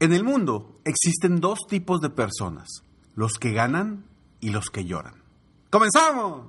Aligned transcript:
En 0.00 0.12
el 0.12 0.22
mundo 0.22 0.76
existen 0.84 1.40
dos 1.40 1.66
tipos 1.68 2.00
de 2.00 2.08
personas, 2.08 2.84
los 3.16 3.32
que 3.32 3.50
ganan 3.50 4.04
y 4.38 4.50
los 4.50 4.70
que 4.70 4.84
lloran. 4.84 5.24
¡Comenzamos! 5.70 6.46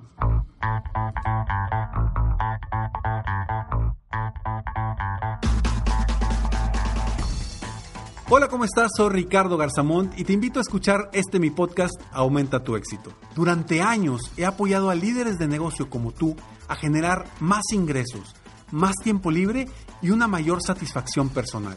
Hola, 8.28 8.46
¿cómo 8.46 8.64
estás? 8.64 8.92
Soy 8.96 9.10
Ricardo 9.10 9.56
Garzamont 9.56 10.16
y 10.16 10.22
te 10.22 10.32
invito 10.32 10.60
a 10.60 10.62
escuchar 10.62 11.10
este 11.12 11.40
mi 11.40 11.50
podcast 11.50 12.00
Aumenta 12.12 12.62
tu 12.62 12.76
éxito. 12.76 13.12
Durante 13.34 13.82
años 13.82 14.30
he 14.36 14.46
apoyado 14.46 14.90
a 14.90 14.94
líderes 14.94 15.40
de 15.40 15.48
negocio 15.48 15.90
como 15.90 16.12
tú 16.12 16.36
a 16.68 16.76
generar 16.76 17.24
más 17.40 17.64
ingresos, 17.72 18.36
más 18.70 18.94
tiempo 19.02 19.32
libre 19.32 19.66
y 20.02 20.10
una 20.10 20.28
mayor 20.28 20.62
satisfacción 20.62 21.30
personal. 21.30 21.76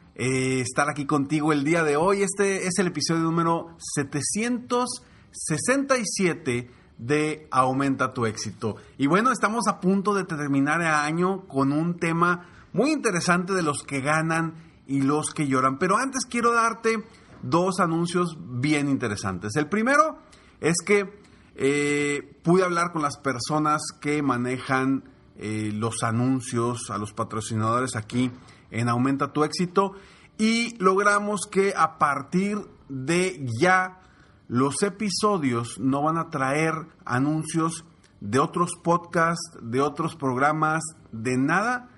eh, 0.15 0.61
estar 0.61 0.89
aquí 0.89 1.05
contigo 1.05 1.53
el 1.53 1.63
día 1.63 1.83
de 1.83 1.95
hoy. 1.95 2.23
Este 2.23 2.65
es 2.67 2.79
el 2.79 2.87
episodio 2.87 3.21
número 3.21 3.77
767 3.95 6.71
de 6.97 7.47
Aumenta 7.49 8.13
tu 8.13 8.25
éxito. 8.25 8.75
Y 8.97 9.07
bueno, 9.07 9.31
estamos 9.31 9.67
a 9.67 9.79
punto 9.79 10.13
de 10.13 10.25
terminar 10.25 10.81
el 10.81 10.87
año 10.87 11.47
con 11.47 11.71
un 11.71 11.97
tema 11.97 12.49
muy 12.73 12.91
interesante 12.91 13.53
de 13.53 13.63
los 13.63 13.83
que 13.83 14.01
ganan 14.01 14.55
y 14.85 14.99
los 15.01 15.33
que 15.33 15.47
lloran. 15.47 15.79
Pero 15.79 15.95
antes 15.97 16.25
quiero 16.25 16.51
darte 16.53 17.05
dos 17.41 17.79
anuncios 17.79 18.37
bien 18.39 18.89
interesantes. 18.89 19.55
El 19.55 19.69
primero 19.69 20.17
es 20.59 20.75
que 20.85 21.21
eh, 21.55 22.37
pude 22.43 22.63
hablar 22.63 22.91
con 22.91 23.01
las 23.01 23.17
personas 23.17 23.81
que 23.99 24.21
manejan 24.21 25.05
eh, 25.37 25.71
los 25.73 26.03
anuncios, 26.03 26.91
a 26.91 26.97
los 26.97 27.13
patrocinadores 27.13 27.95
aquí 27.95 28.29
en 28.71 28.89
Aumenta 28.89 29.33
tu 29.33 29.43
éxito 29.43 29.93
y 30.37 30.75
logramos 30.77 31.41
que 31.49 31.73
a 31.75 31.97
partir 31.97 32.57
de 32.89 33.45
ya 33.59 33.99
los 34.47 34.81
episodios 34.83 35.79
no 35.79 36.01
van 36.03 36.17
a 36.17 36.29
traer 36.29 36.73
anuncios 37.05 37.85
de 38.19 38.39
otros 38.39 38.71
podcasts, 38.81 39.57
de 39.61 39.81
otros 39.81 40.15
programas, 40.15 40.81
de 41.11 41.37
nada. 41.37 41.89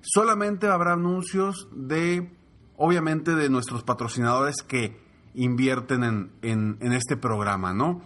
Solamente 0.00 0.66
habrá 0.66 0.94
anuncios 0.94 1.68
de, 1.72 2.36
obviamente, 2.76 3.34
de 3.34 3.48
nuestros 3.48 3.82
patrocinadores 3.82 4.56
que 4.66 5.00
invierten 5.34 6.04
en, 6.04 6.32
en, 6.42 6.76
en 6.80 6.92
este 6.92 7.16
programa, 7.16 7.72
¿no? 7.72 8.02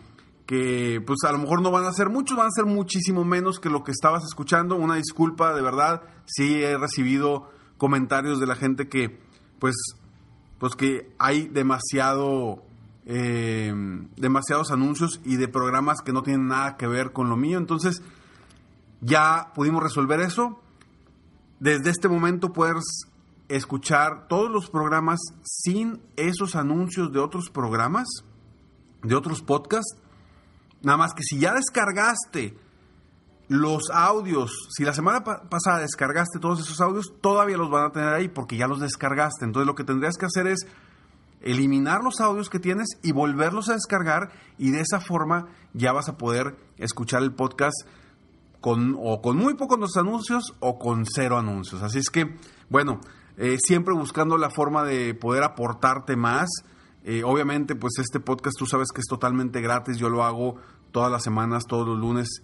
que 0.46 1.02
pues 1.04 1.18
a 1.26 1.32
lo 1.32 1.38
mejor 1.38 1.60
no 1.60 1.72
van 1.72 1.86
a 1.86 1.92
ser 1.92 2.08
muchos, 2.08 2.36
van 2.36 2.46
a 2.46 2.50
ser 2.50 2.66
muchísimo 2.66 3.24
menos 3.24 3.58
que 3.58 3.68
lo 3.68 3.82
que 3.82 3.90
estabas 3.90 4.22
escuchando. 4.22 4.76
Una 4.76 4.94
disculpa, 4.94 5.52
de 5.52 5.60
verdad, 5.60 6.02
sí 6.24 6.62
he 6.62 6.78
recibido 6.78 7.50
comentarios 7.78 8.40
de 8.40 8.46
la 8.46 8.56
gente 8.56 8.88
que 8.88 9.18
pues, 9.58 9.74
pues 10.58 10.74
que 10.74 11.12
hay 11.18 11.48
demasiado, 11.48 12.62
eh, 13.06 13.72
demasiados 14.16 14.70
anuncios 14.70 15.20
y 15.24 15.36
de 15.36 15.48
programas 15.48 16.00
que 16.00 16.12
no 16.12 16.22
tienen 16.22 16.48
nada 16.48 16.76
que 16.76 16.86
ver 16.86 17.12
con 17.12 17.28
lo 17.28 17.36
mío. 17.36 17.58
Entonces, 17.58 18.02
ya 19.00 19.52
pudimos 19.54 19.82
resolver 19.82 20.20
eso. 20.20 20.60
Desde 21.60 21.90
este 21.90 22.08
momento 22.08 22.52
puedes 22.52 22.84
escuchar 23.48 24.26
todos 24.28 24.50
los 24.50 24.68
programas 24.70 25.20
sin 25.42 26.00
esos 26.16 26.56
anuncios 26.56 27.12
de 27.12 27.20
otros 27.20 27.50
programas, 27.50 28.06
de 29.02 29.14
otros 29.14 29.42
podcasts. 29.42 29.96
Nada 30.82 30.98
más 30.98 31.14
que 31.14 31.22
si 31.22 31.38
ya 31.38 31.54
descargaste 31.54 32.56
los 33.48 33.90
audios, 33.92 34.68
si 34.70 34.84
la 34.84 34.92
semana 34.92 35.22
pasada 35.22 35.78
descargaste 35.78 36.40
todos 36.40 36.60
esos 36.60 36.80
audios, 36.80 37.14
todavía 37.20 37.56
los 37.56 37.70
van 37.70 37.84
a 37.84 37.92
tener 37.92 38.08
ahí 38.08 38.28
porque 38.28 38.56
ya 38.56 38.66
los 38.66 38.80
descargaste. 38.80 39.44
Entonces 39.44 39.66
lo 39.66 39.74
que 39.74 39.84
tendrías 39.84 40.16
que 40.16 40.26
hacer 40.26 40.48
es 40.48 40.66
eliminar 41.40 42.02
los 42.02 42.20
audios 42.20 42.50
que 42.50 42.58
tienes 42.58 42.88
y 43.02 43.12
volverlos 43.12 43.68
a 43.68 43.74
descargar 43.74 44.32
y 44.58 44.70
de 44.70 44.80
esa 44.80 45.00
forma 45.00 45.46
ya 45.74 45.92
vas 45.92 46.08
a 46.08 46.16
poder 46.16 46.56
escuchar 46.78 47.22
el 47.22 47.34
podcast 47.34 47.86
con 48.60 48.96
o 48.98 49.20
con 49.22 49.36
muy 49.36 49.54
pocos 49.54 49.96
anuncios 49.96 50.54
o 50.58 50.78
con 50.78 51.04
cero 51.06 51.38
anuncios. 51.38 51.82
Así 51.82 51.98
es 51.98 52.10
que, 52.10 52.36
bueno, 52.68 53.00
eh, 53.36 53.58
siempre 53.62 53.94
buscando 53.94 54.38
la 54.38 54.50
forma 54.50 54.82
de 54.82 55.14
poder 55.14 55.44
aportarte 55.44 56.16
más. 56.16 56.48
Eh, 57.04 57.22
obviamente, 57.22 57.76
pues 57.76 57.92
este 57.98 58.18
podcast 58.18 58.58
tú 58.58 58.66
sabes 58.66 58.88
que 58.92 59.00
es 59.00 59.06
totalmente 59.06 59.60
gratis. 59.60 59.98
Yo 59.98 60.08
lo 60.08 60.24
hago 60.24 60.56
todas 60.90 61.12
las 61.12 61.22
semanas, 61.22 61.64
todos 61.68 61.86
los 61.86 61.98
lunes 61.98 62.42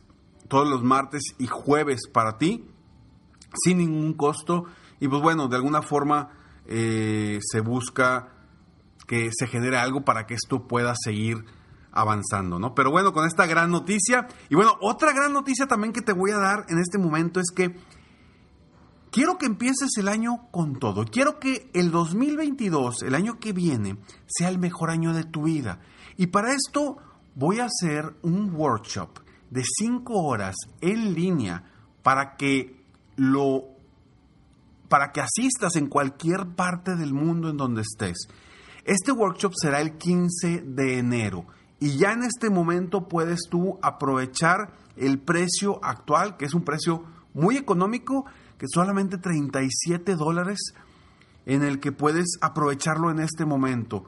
todos 0.53 0.69
los 0.69 0.83
martes 0.83 1.23
y 1.39 1.47
jueves 1.47 2.09
para 2.13 2.37
ti, 2.37 2.69
sin 3.55 3.79
ningún 3.79 4.13
costo. 4.13 4.67
Y 5.01 5.09
pues 5.09 5.23
bueno, 5.23 5.49
de 5.49 5.57
alguna 5.57 5.81
forma 5.81 6.29
eh, 6.67 7.39
se 7.41 7.61
busca 7.61 8.29
que 9.07 9.31
se 9.33 9.47
genere 9.47 9.79
algo 9.79 10.05
para 10.05 10.27
que 10.27 10.35
esto 10.35 10.69
pueda 10.69 10.93
seguir 11.03 11.47
avanzando, 11.91 12.59
¿no? 12.59 12.75
Pero 12.75 12.91
bueno, 12.91 13.15
con 13.15 13.27
esta 13.27 13.47
gran 13.47 13.71
noticia, 13.71 14.29
y 14.51 14.55
bueno, 14.55 14.77
otra 14.83 15.15
gran 15.15 15.33
noticia 15.33 15.67
también 15.67 15.95
que 15.95 16.03
te 16.03 16.13
voy 16.13 16.33
a 16.33 16.37
dar 16.37 16.67
en 16.69 16.79
este 16.79 16.99
momento 16.99 17.41
es 17.41 17.51
que 17.51 17.75
quiero 19.11 19.39
que 19.39 19.47
empieces 19.47 19.97
el 19.97 20.07
año 20.07 20.51
con 20.51 20.79
todo. 20.79 21.07
Quiero 21.07 21.41
que 21.41 21.71
el 21.73 21.91
2022, 21.91 23.05
el 23.05 23.15
año 23.15 23.41
que 23.41 23.55
viene, 23.55 23.97
sea 24.27 24.51
el 24.51 24.59
mejor 24.59 24.91
año 24.91 25.15
de 25.15 25.25
tu 25.25 25.45
vida. 25.45 25.81
Y 26.19 26.27
para 26.27 26.53
esto 26.53 26.99
voy 27.35 27.61
a 27.61 27.69
hacer 27.69 28.17
un 28.21 28.55
workshop 28.55 29.23
de 29.53 29.63
5 29.65 30.15
horas 30.15 30.57
en 30.81 31.13
línea 31.15 31.63
para 32.03 32.37
que 32.37 32.83
lo 33.17 33.65
para 34.89 35.13
que 35.13 35.21
asistas 35.21 35.77
en 35.77 35.89
cualquier 35.89 36.55
parte 36.55 36.97
del 36.97 37.15
mundo 37.15 37.49
en 37.49 37.57
donde 37.57 37.81
estés. 37.81 38.29
Este 38.85 39.13
workshop 39.13 39.53
será 39.55 39.81
el 39.81 39.97
15 39.97 40.63
de 40.67 40.99
enero 40.99 41.47
y 41.81 41.97
ya 41.99 42.13
en 42.13 42.25
este 42.25 42.51
momento 42.51 43.09
puedes 43.09 43.41
tú 43.51 43.79
aprovechar 43.83 44.73
el 44.97 45.19
precio 45.19 45.83
actual, 45.85 46.37
que 46.37 46.45
es 46.47 46.55
un 46.55 46.65
precio 46.65 47.05
muy 47.35 47.57
económico, 47.57 48.25
que 48.59 48.67
solamente 48.73 49.19
37 49.19 50.15
dólares, 50.15 50.59
en 51.47 51.63
el 51.63 51.81
que 51.81 51.93
puedes 51.93 52.39
aprovecharlo 52.41 53.11
en 53.11 53.19
este 53.19 53.45
momento 53.45 54.05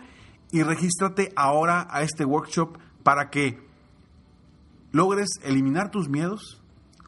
y 0.52 0.64
regístrate 0.64 1.32
ahora 1.36 1.88
a 1.90 2.02
este 2.02 2.26
workshop 2.26 2.78
para 3.04 3.30
que 3.30 3.60
logres 4.92 5.30
eliminar 5.44 5.92
tus 5.92 6.10
miedos, 6.10 6.60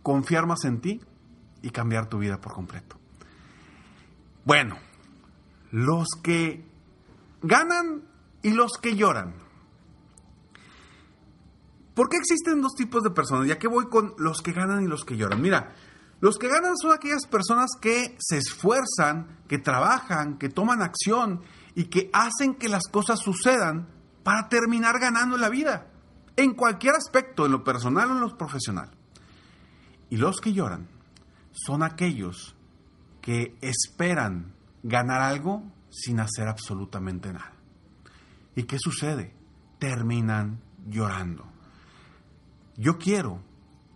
confiar 0.03 0.45
más 0.45 0.63
en 0.65 0.81
ti 0.81 1.01
y 1.61 1.71
cambiar 1.71 2.07
tu 2.07 2.19
vida 2.19 2.39
por 2.39 2.53
completo. 2.53 2.98
Bueno, 4.45 4.77
los 5.71 6.07
que 6.23 6.65
ganan 7.41 8.03
y 8.41 8.51
los 8.51 8.73
que 8.81 8.95
lloran. 8.95 9.35
¿Por 11.93 12.09
qué 12.09 12.17
existen 12.17 12.61
dos 12.61 12.75
tipos 12.75 13.03
de 13.03 13.09
personas? 13.09 13.47
Ya 13.47 13.59
que 13.59 13.67
voy 13.67 13.87
con 13.89 14.13
los 14.17 14.41
que 14.41 14.53
ganan 14.53 14.83
y 14.83 14.87
los 14.87 15.03
que 15.03 15.17
lloran. 15.17 15.41
Mira, 15.41 15.75
los 16.21 16.37
que 16.37 16.47
ganan 16.47 16.77
son 16.77 16.93
aquellas 16.93 17.25
personas 17.27 17.71
que 17.81 18.17
se 18.19 18.37
esfuerzan, 18.37 19.39
que 19.47 19.57
trabajan, 19.57 20.37
que 20.37 20.49
toman 20.49 20.81
acción 20.81 21.41
y 21.75 21.85
que 21.85 22.09
hacen 22.13 22.55
que 22.55 22.69
las 22.69 22.83
cosas 22.89 23.19
sucedan 23.19 23.87
para 24.23 24.49
terminar 24.49 24.99
ganando 24.99 25.37
la 25.37 25.49
vida, 25.49 25.87
en 26.35 26.53
cualquier 26.53 26.95
aspecto, 26.95 27.45
en 27.45 27.51
lo 27.51 27.63
personal 27.63 28.11
o 28.11 28.13
en 28.13 28.19
lo 28.21 28.37
profesional. 28.37 28.91
Y 30.09 30.17
los 30.17 30.39
que 30.41 30.53
lloran 30.53 30.87
son 31.51 31.83
aquellos 31.83 32.55
que 33.21 33.57
esperan 33.61 34.53
ganar 34.83 35.21
algo 35.21 35.63
sin 35.89 36.19
hacer 36.19 36.47
absolutamente 36.47 37.33
nada. 37.33 37.53
¿Y 38.55 38.63
qué 38.63 38.77
sucede? 38.79 39.35
Terminan 39.79 40.61
llorando. 40.87 41.45
Yo 42.75 42.97
quiero 42.97 43.41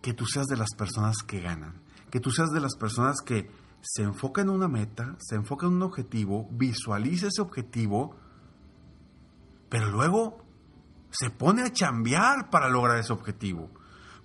que 0.02 0.14
tú 0.14 0.26
seas 0.26 0.48
de 0.48 0.58
las 0.58 0.74
personas 0.76 1.18
que 1.26 1.40
ganan, 1.40 1.82
que 2.12 2.20
tú 2.20 2.32
seas 2.32 2.52
de 2.52 2.60
las 2.60 2.76
personas 2.76 3.22
que 3.26 3.50
se 3.82 4.04
enfocan 4.04 4.48
en 4.48 4.56
una 4.56 4.68
meta, 4.68 5.16
se 5.20 5.36
enfocan 5.36 5.70
en 5.70 5.76
un 5.76 5.82
objetivo, 5.84 6.48
visualiza 6.52 7.28
ese 7.28 7.42
objetivo, 7.42 8.16
pero 9.70 9.90
luego 9.90 10.44
se 11.12 11.30
pone 11.30 11.64
a 11.64 11.72
chambear 11.72 12.50
para 12.50 12.70
lograr 12.70 12.98
ese 12.98 13.14
objetivo. 13.14 13.70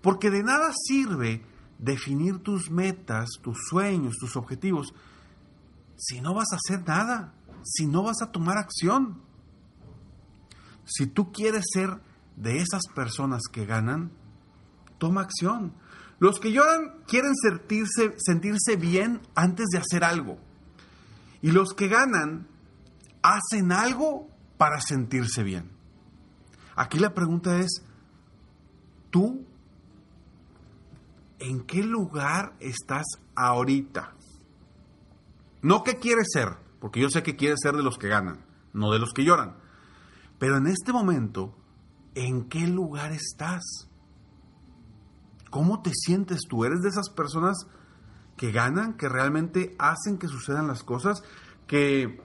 Porque 0.00 0.30
de 0.30 0.42
nada 0.42 0.72
sirve 0.72 1.44
definir 1.78 2.38
tus 2.38 2.70
metas, 2.70 3.28
tus 3.42 3.56
sueños, 3.68 4.16
tus 4.18 4.36
objetivos, 4.36 4.92
si 5.96 6.20
no 6.20 6.34
vas 6.34 6.48
a 6.52 6.56
hacer 6.56 6.86
nada, 6.86 7.34
si 7.64 7.86
no 7.86 8.02
vas 8.02 8.22
a 8.22 8.30
tomar 8.30 8.58
acción. 8.58 9.20
Si 10.84 11.06
tú 11.06 11.32
quieres 11.32 11.64
ser 11.72 12.00
de 12.36 12.58
esas 12.58 12.82
personas 12.94 13.42
que 13.50 13.66
ganan, 13.66 14.12
toma 14.98 15.22
acción. 15.22 15.74
Los 16.18 16.40
que 16.40 16.52
lloran 16.52 17.02
quieren 17.06 17.34
sentirse, 17.34 18.14
sentirse 18.18 18.76
bien 18.76 19.20
antes 19.34 19.66
de 19.72 19.78
hacer 19.78 20.04
algo. 20.04 20.38
Y 21.42 21.52
los 21.52 21.74
que 21.74 21.88
ganan 21.88 22.48
hacen 23.22 23.72
algo 23.72 24.28
para 24.56 24.80
sentirse 24.80 25.42
bien. 25.42 25.70
Aquí 26.74 26.98
la 26.98 27.14
pregunta 27.14 27.58
es, 27.58 27.82
¿tú 29.10 29.47
en 31.38 31.64
qué 31.64 31.82
lugar 31.82 32.54
estás 32.60 33.06
ahorita? 33.34 34.14
No 35.62 35.82
qué 35.82 35.96
quieres 35.96 36.28
ser, 36.32 36.56
porque 36.80 37.00
yo 37.00 37.10
sé 37.10 37.22
que 37.22 37.36
quieres 37.36 37.60
ser 37.62 37.74
de 37.74 37.82
los 37.82 37.98
que 37.98 38.08
ganan, 38.08 38.44
no 38.72 38.92
de 38.92 38.98
los 38.98 39.12
que 39.12 39.24
lloran. 39.24 39.56
Pero 40.38 40.56
en 40.56 40.66
este 40.66 40.92
momento, 40.92 41.56
¿en 42.14 42.48
qué 42.48 42.66
lugar 42.66 43.12
estás? 43.12 43.88
¿Cómo 45.50 45.82
te 45.82 45.90
sientes 45.94 46.42
tú? 46.48 46.64
¿Eres 46.64 46.80
de 46.82 46.90
esas 46.90 47.10
personas 47.10 47.56
que 48.36 48.52
ganan, 48.52 48.94
que 48.94 49.08
realmente 49.08 49.74
hacen 49.78 50.18
que 50.18 50.28
sucedan 50.28 50.68
las 50.68 50.84
cosas, 50.84 51.22
que 51.66 52.20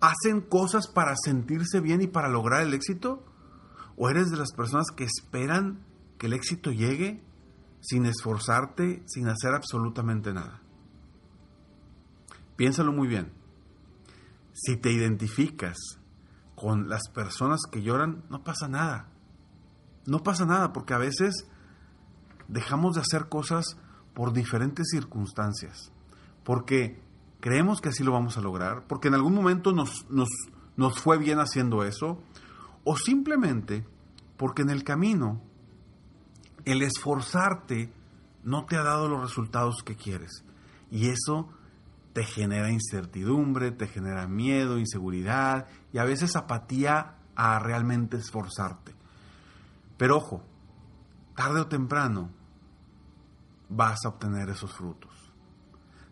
hacen 0.00 0.40
cosas 0.40 0.88
para 0.88 1.14
sentirse 1.16 1.80
bien 1.80 2.02
y 2.02 2.08
para 2.08 2.28
lograr 2.28 2.62
el 2.62 2.74
éxito? 2.74 3.24
¿O 3.96 4.08
eres 4.08 4.30
de 4.30 4.38
las 4.38 4.52
personas 4.52 4.86
que 4.96 5.04
esperan 5.04 5.84
que 6.18 6.26
el 6.26 6.32
éxito 6.32 6.72
llegue 6.72 7.22
sin 7.82 8.06
esforzarte, 8.06 9.02
sin 9.06 9.28
hacer 9.28 9.52
absolutamente 9.52 10.32
nada? 10.32 10.62
Piénsalo 12.56 12.92
muy 12.92 13.08
bien. 13.08 13.32
Si 14.54 14.76
te 14.76 14.92
identificas 14.92 15.76
con 16.54 16.88
las 16.88 17.08
personas 17.12 17.60
que 17.70 17.82
lloran, 17.82 18.24
no 18.30 18.44
pasa 18.44 18.68
nada. 18.68 19.08
No 20.06 20.22
pasa 20.22 20.46
nada 20.46 20.72
porque 20.72 20.94
a 20.94 20.98
veces 20.98 21.46
dejamos 22.48 22.94
de 22.94 23.00
hacer 23.00 23.28
cosas 23.28 23.76
por 24.14 24.32
diferentes 24.32 24.88
circunstancias. 24.90 25.92
Porque 26.44 27.02
creemos 27.40 27.80
que 27.80 27.88
así 27.88 28.04
lo 28.04 28.12
vamos 28.12 28.38
a 28.38 28.40
lograr, 28.40 28.86
porque 28.86 29.08
en 29.08 29.14
algún 29.14 29.34
momento 29.34 29.72
nos, 29.72 30.08
nos, 30.08 30.28
nos 30.76 31.00
fue 31.00 31.18
bien 31.18 31.40
haciendo 31.40 31.82
eso, 31.82 32.22
o 32.84 32.96
simplemente 32.96 33.84
porque 34.36 34.62
en 34.62 34.70
el 34.70 34.84
camino 34.84 35.42
el 36.64 36.82
esforzarte 36.82 37.92
no 38.44 38.66
te 38.66 38.76
ha 38.76 38.82
dado 38.82 39.08
los 39.08 39.20
resultados 39.20 39.82
que 39.84 39.96
quieres. 39.96 40.44
Y 40.90 41.08
eso 41.08 41.48
te 42.12 42.24
genera 42.24 42.70
incertidumbre, 42.70 43.70
te 43.70 43.86
genera 43.86 44.26
miedo, 44.26 44.78
inseguridad 44.78 45.66
y 45.92 45.98
a 45.98 46.04
veces 46.04 46.36
apatía 46.36 47.16
a 47.34 47.58
realmente 47.58 48.16
esforzarte. 48.16 48.94
Pero 49.96 50.18
ojo, 50.18 50.44
tarde 51.34 51.60
o 51.60 51.68
temprano 51.68 52.30
vas 53.68 54.04
a 54.04 54.10
obtener 54.10 54.50
esos 54.50 54.72
frutos. 54.72 55.10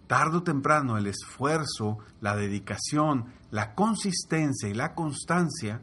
Tarde 0.06 0.38
o 0.38 0.42
temprano 0.42 0.96
el 0.96 1.06
esfuerzo, 1.06 1.98
la 2.20 2.34
dedicación, 2.34 3.26
la 3.50 3.74
consistencia 3.74 4.68
y 4.68 4.74
la 4.74 4.94
constancia, 4.94 5.82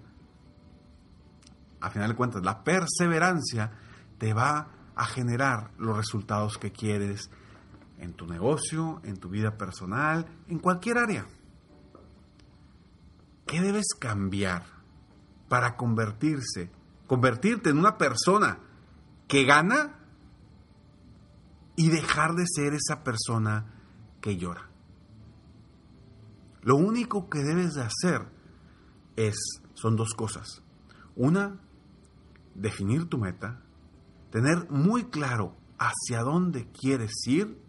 a 1.80 1.90
final 1.90 2.10
de 2.10 2.16
cuentas 2.16 2.44
la 2.44 2.64
perseverancia, 2.64 3.72
te 4.18 4.34
va 4.34 4.69
a 4.96 5.06
generar 5.06 5.72
los 5.78 5.96
resultados 5.96 6.58
que 6.58 6.72
quieres 6.72 7.30
en 8.00 8.14
tu 8.14 8.28
negocio, 8.28 9.02
en 9.04 9.18
tu 9.18 9.30
vida 9.30 9.58
personal, 9.58 10.25
en 10.48 10.60
cualquier 10.60 10.98
área. 10.98 11.25
¿Qué 13.46 13.62
debes 13.62 13.88
cambiar 14.00 14.64
para 15.48 15.78
convertirse, 15.78 16.69
convertirte 17.08 17.69
en 17.69 17.78
una 17.78 17.98
persona 17.98 18.60
que 19.28 19.46
gana 19.46 20.00
y 21.75 21.90
dejar 21.90 22.34
de 22.34 22.46
ser 22.48 22.74
esa 22.74 23.04
persona 23.04 23.74
que 24.19 24.38
llora? 24.38 24.69
Lo 26.62 26.75
único 26.75 27.30
que 27.30 27.40
debes 27.40 27.76
de 27.76 27.83
hacer 27.83 28.28
es 29.16 29.62
son 29.74 29.95
dos 29.95 30.14
cosas. 30.16 30.62
Una, 31.16 31.59
definir 32.56 33.07
tu 33.07 33.18
meta, 33.18 33.62
tener 34.31 34.69
muy 34.69 35.06
claro 35.06 35.56
hacia 35.78 36.22
dónde 36.22 36.68
quieres 36.72 37.12
ir 37.28 37.62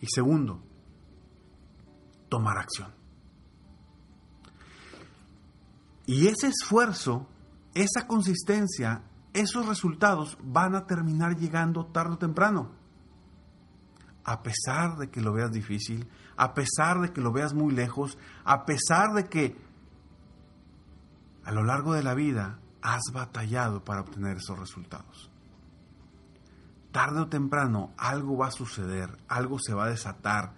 y 0.00 0.06
segundo, 0.06 0.62
tomar 2.28 2.58
acción. 2.58 2.92
Y 6.06 6.26
ese 6.26 6.48
esfuerzo, 6.48 7.26
esa 7.72 8.06
consistencia, 8.06 9.02
esos 9.32 9.66
resultados 9.66 10.36
van 10.42 10.74
a 10.74 10.86
terminar 10.86 11.36
llegando 11.36 11.86
tarde 11.86 12.14
o 12.14 12.18
temprano. 12.18 12.70
A 14.24 14.42
pesar 14.42 14.96
de 14.98 15.10
que 15.10 15.20
lo 15.20 15.32
veas 15.32 15.50
difícil, 15.50 16.08
a 16.36 16.54
pesar 16.54 17.00
de 17.00 17.12
que 17.12 17.20
lo 17.20 17.32
veas 17.32 17.54
muy 17.54 17.74
lejos, 17.74 18.18
a 18.44 18.64
pesar 18.64 19.12
de 19.14 19.24
que 19.28 19.56
a 21.44 21.52
lo 21.52 21.62
largo 21.62 21.94
de 21.94 22.02
la 22.02 22.14
vida 22.14 22.58
has 22.84 23.02
batallado 23.12 23.82
para 23.82 24.02
obtener 24.02 24.36
esos 24.36 24.56
resultados 24.56 25.34
tarde 26.94 27.22
o 27.22 27.26
temprano 27.26 27.92
algo 27.98 28.36
va 28.36 28.46
a 28.46 28.50
suceder, 28.52 29.10
algo 29.26 29.58
se 29.58 29.74
va 29.74 29.86
a 29.86 29.88
desatar, 29.88 30.54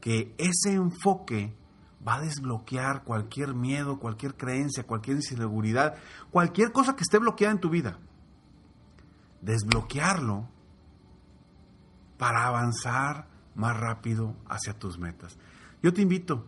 que 0.00 0.34
ese 0.36 0.72
enfoque 0.72 1.54
va 2.06 2.16
a 2.16 2.20
desbloquear 2.22 3.04
cualquier 3.04 3.54
miedo, 3.54 4.00
cualquier 4.00 4.34
creencia, 4.34 4.84
cualquier 4.84 5.18
inseguridad, 5.18 5.94
cualquier 6.32 6.72
cosa 6.72 6.96
que 6.96 7.04
esté 7.04 7.18
bloqueada 7.18 7.54
en 7.54 7.60
tu 7.60 7.70
vida. 7.70 8.00
Desbloquearlo 9.40 10.48
para 12.18 12.44
avanzar 12.48 13.28
más 13.54 13.76
rápido 13.76 14.34
hacia 14.48 14.76
tus 14.76 14.98
metas. 14.98 15.38
Yo 15.84 15.94
te 15.94 16.02
invito 16.02 16.46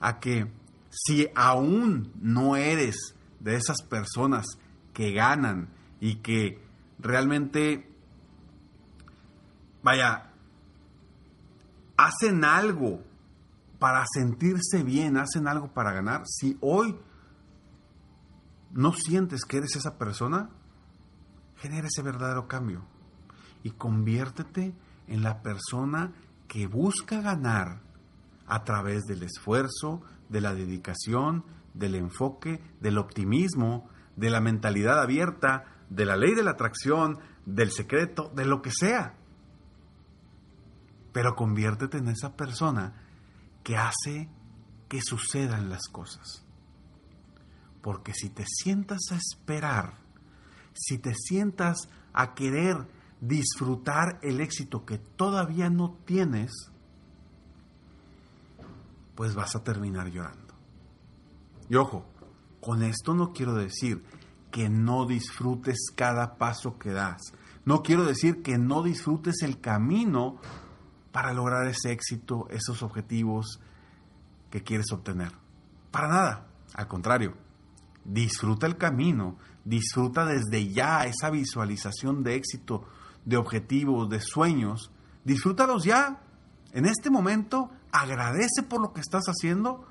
a 0.00 0.20
que 0.20 0.50
si 0.88 1.28
aún 1.34 2.10
no 2.18 2.56
eres 2.56 3.14
de 3.42 3.56
esas 3.56 3.82
personas 3.82 4.46
que 4.92 5.12
ganan 5.12 5.68
y 6.00 6.16
que 6.16 6.62
realmente 6.98 7.88
vaya, 9.82 10.30
hacen 11.96 12.44
algo 12.44 13.02
para 13.78 14.04
sentirse 14.12 14.82
bien, 14.84 15.16
hacen 15.16 15.48
algo 15.48 15.72
para 15.72 15.92
ganar. 15.92 16.22
Si 16.26 16.56
hoy 16.60 16.96
no 18.70 18.92
sientes 18.92 19.44
que 19.44 19.58
eres 19.58 19.76
esa 19.76 19.98
persona, 19.98 20.50
genera 21.56 21.88
ese 21.88 22.02
verdadero 22.02 22.48
cambio 22.48 22.84
y 23.62 23.70
conviértete 23.70 24.74
en 25.08 25.22
la 25.22 25.42
persona 25.42 26.12
que 26.48 26.66
busca 26.66 27.20
ganar 27.20 27.80
a 28.46 28.64
través 28.64 29.04
del 29.04 29.22
esfuerzo, 29.22 30.02
de 30.28 30.40
la 30.40 30.54
dedicación, 30.54 31.44
del 31.74 31.94
enfoque, 31.94 32.60
del 32.80 32.98
optimismo, 32.98 33.88
de 34.16 34.30
la 34.30 34.40
mentalidad 34.40 35.00
abierta, 35.00 35.64
de 35.88 36.04
la 36.04 36.16
ley 36.16 36.34
de 36.34 36.42
la 36.42 36.52
atracción, 36.52 37.18
del 37.46 37.70
secreto, 37.70 38.30
de 38.34 38.46
lo 38.46 38.62
que 38.62 38.70
sea. 38.70 39.14
Pero 41.12 41.34
conviértete 41.34 41.98
en 41.98 42.08
esa 42.08 42.36
persona 42.36 42.94
que 43.62 43.76
hace 43.76 44.28
que 44.88 45.00
sucedan 45.02 45.68
las 45.68 45.88
cosas. 45.90 46.44
Porque 47.82 48.12
si 48.14 48.30
te 48.30 48.44
sientas 48.46 49.00
a 49.10 49.16
esperar, 49.16 49.98
si 50.74 50.98
te 50.98 51.14
sientas 51.14 51.88
a 52.12 52.34
querer 52.34 52.88
disfrutar 53.20 54.18
el 54.22 54.40
éxito 54.40 54.84
que 54.84 54.98
todavía 54.98 55.70
no 55.70 55.98
tienes, 56.04 56.50
pues 59.14 59.34
vas 59.34 59.54
a 59.54 59.62
terminar 59.62 60.08
llorando. 60.10 60.41
Y 61.72 61.76
ojo, 61.76 62.04
con 62.60 62.82
esto 62.82 63.14
no 63.14 63.32
quiero 63.32 63.54
decir 63.54 64.04
que 64.50 64.68
no 64.68 65.06
disfrutes 65.06 65.86
cada 65.96 66.36
paso 66.36 66.78
que 66.78 66.90
das. 66.90 67.32
No 67.64 67.82
quiero 67.82 68.04
decir 68.04 68.42
que 68.42 68.58
no 68.58 68.82
disfrutes 68.82 69.40
el 69.40 69.58
camino 69.58 70.36
para 71.12 71.32
lograr 71.32 71.66
ese 71.66 71.90
éxito, 71.90 72.46
esos 72.50 72.82
objetivos 72.82 73.58
que 74.50 74.62
quieres 74.62 74.92
obtener. 74.92 75.32
Para 75.90 76.08
nada, 76.08 76.46
al 76.74 76.88
contrario, 76.88 77.38
disfruta 78.04 78.66
el 78.66 78.76
camino, 78.76 79.38
disfruta 79.64 80.26
desde 80.26 80.68
ya 80.68 81.06
esa 81.06 81.30
visualización 81.30 82.22
de 82.22 82.34
éxito, 82.34 82.84
de 83.24 83.38
objetivos, 83.38 84.10
de 84.10 84.20
sueños, 84.20 84.90
disfrútalos 85.24 85.84
ya, 85.84 86.20
en 86.72 86.84
este 86.84 87.08
momento, 87.08 87.70
agradece 87.92 88.62
por 88.62 88.82
lo 88.82 88.92
que 88.92 89.00
estás 89.00 89.22
haciendo 89.24 89.86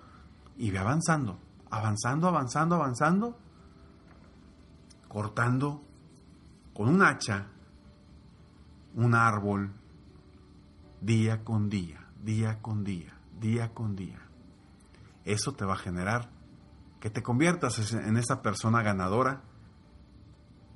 y 0.58 0.70
ve 0.70 0.78
avanzando, 0.78 1.40
avanzando, 1.72 2.28
avanzando, 2.28 2.75
avanzando, 2.75 3.38
cortando 5.08 5.82
con 6.74 6.90
un 6.90 7.01
hacha 7.01 7.48
un 8.94 9.16
árbol 9.16 9.72
día 11.00 11.44
con 11.44 11.70
día, 11.70 12.06
día 12.22 12.62
con 12.62 12.84
día, 12.84 13.18
día 13.40 13.74
con 13.74 13.96
día. 13.96 14.20
Eso 15.24 15.54
te 15.54 15.66
va 15.66 15.74
a 15.74 15.78
generar 15.78 16.30
que 17.00 17.10
te 17.10 17.24
conviertas 17.24 17.94
en 17.94 18.18
esa 18.18 18.42
persona 18.42 18.84
ganadora 18.84 19.42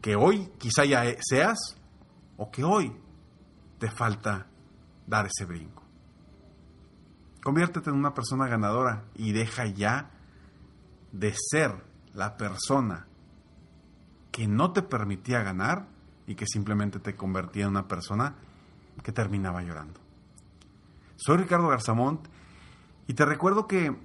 que 0.02 0.16
hoy 0.16 0.52
quizá 0.58 0.86
ya 0.86 1.04
seas 1.20 1.78
o 2.38 2.52
que 2.52 2.64
hoy 2.64 2.96
te 3.80 3.92
falta 3.92 4.48
dar 5.06 5.28
ese 5.28 5.46
brinco. 5.46 5.84
Conviértete 7.44 7.90
en 7.90 7.96
una 7.96 8.14
persona 8.14 8.48
ganadora 8.48 9.06
y 9.14 9.34
deja 9.34 9.68
ya 9.68 10.10
de 11.20 11.34
ser 11.34 11.72
la 12.14 12.36
persona 12.36 13.08
que 14.32 14.48
no 14.48 14.74
te 14.74 14.82
permitía 14.82 15.42
ganar 15.44 15.88
y 16.28 16.36
que 16.36 16.46
simplemente 16.46 17.00
te 17.00 17.16
convertía 17.16 17.64
en 17.64 17.70
una 17.70 17.88
persona 17.88 18.36
que 19.02 19.12
terminaba 19.14 19.62
llorando. 19.62 20.00
Soy 21.16 21.38
Ricardo 21.38 21.70
Garzamont 21.70 22.28
y 23.08 23.14
te 23.14 23.26
recuerdo 23.26 23.66
que 23.66 23.96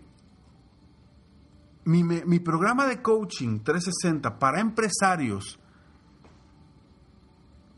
mi, 1.85 2.05
mi, 2.05 2.38
programa 2.38 2.87
de 2.87 3.02
coaching 3.02 3.61
360 3.61 4.38
para 4.38 4.61
empresarios 4.61 5.59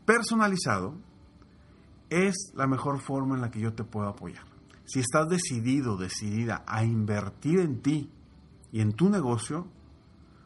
personalizado 0.05 0.95
es 2.09 2.51
la 2.53 2.67
mejor 2.67 3.01
forma 3.01 3.33
en 3.35 3.41
la 3.41 3.49
que 3.49 3.61
yo 3.61 3.73
te 3.73 3.83
puedo 3.83 4.09
apoyar. 4.09 4.43
Si 4.85 4.99
estás 4.99 5.27
decidido, 5.29 5.97
decidida 5.97 6.63
a 6.67 6.83
invertir 6.83 7.59
en 7.61 7.81
ti 7.81 8.11
y 8.73 8.81
en 8.81 8.91
tu 8.93 9.09
negocio, 9.09 9.67